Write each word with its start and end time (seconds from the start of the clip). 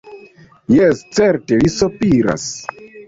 Jes, 0.77 1.03
certe 1.19 1.59
ili 1.61 1.73
sopiras. 1.75 2.49